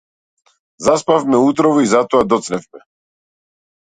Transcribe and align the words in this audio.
Заспавме 0.85 1.37
утрово 1.49 1.79
и 1.85 1.91
затоа 1.93 2.23
доцневме. 2.31 2.79